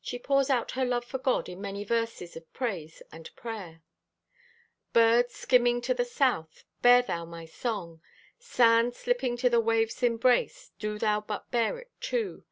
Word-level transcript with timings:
She 0.00 0.20
pours 0.20 0.50
out 0.50 0.70
her 0.78 0.84
love 0.84 1.04
for 1.04 1.18
God 1.18 1.48
in 1.48 1.60
many 1.60 1.82
verses 1.82 2.36
of 2.36 2.52
praise 2.52 3.02
and 3.10 3.28
prayer. 3.34 3.82
Bird 4.92 5.32
skimming 5.32 5.80
to 5.80 5.94
the 5.94 6.04
south, 6.04 6.62
Bear 6.80 7.02
thou 7.02 7.24
my 7.24 7.44
song, 7.44 8.00
Sand 8.38 8.94
slipping 8.94 9.36
to 9.38 9.50
the 9.50 9.58
wave's 9.58 10.00
embrace, 10.00 10.70
Do 10.78 10.96
thou 10.96 11.22
but 11.22 11.50
bear 11.50 11.80
it 11.80 11.90
too! 12.00 12.44